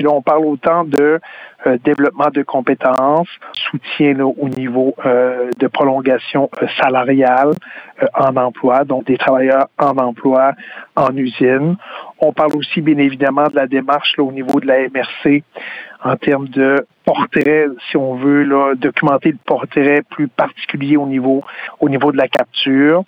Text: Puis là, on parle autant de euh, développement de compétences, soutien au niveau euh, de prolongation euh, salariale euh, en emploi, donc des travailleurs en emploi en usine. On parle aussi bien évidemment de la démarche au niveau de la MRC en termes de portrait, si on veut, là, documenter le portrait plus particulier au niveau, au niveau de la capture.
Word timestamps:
Puis 0.00 0.06
là, 0.06 0.14
on 0.14 0.22
parle 0.22 0.46
autant 0.46 0.84
de 0.84 1.20
euh, 1.66 1.76
développement 1.84 2.30
de 2.32 2.42
compétences, 2.42 3.28
soutien 3.52 4.18
au 4.18 4.48
niveau 4.48 4.94
euh, 5.04 5.50
de 5.58 5.66
prolongation 5.66 6.48
euh, 6.62 6.66
salariale 6.80 7.50
euh, 8.02 8.06
en 8.14 8.34
emploi, 8.36 8.84
donc 8.84 9.04
des 9.04 9.18
travailleurs 9.18 9.66
en 9.78 9.98
emploi 9.98 10.52
en 10.96 11.14
usine. 11.14 11.76
On 12.18 12.32
parle 12.32 12.56
aussi 12.56 12.80
bien 12.80 12.96
évidemment 12.96 13.48
de 13.48 13.56
la 13.56 13.66
démarche 13.66 14.18
au 14.18 14.32
niveau 14.32 14.58
de 14.58 14.68
la 14.68 14.88
MRC 14.88 15.42
en 16.02 16.16
termes 16.16 16.48
de 16.48 16.86
portrait, 17.04 17.66
si 17.90 17.98
on 17.98 18.14
veut, 18.14 18.44
là, 18.44 18.74
documenter 18.74 19.32
le 19.32 19.38
portrait 19.44 20.02
plus 20.08 20.28
particulier 20.28 20.96
au 20.96 21.06
niveau, 21.06 21.44
au 21.78 21.90
niveau 21.90 22.10
de 22.10 22.16
la 22.16 22.28
capture. 22.28 23.04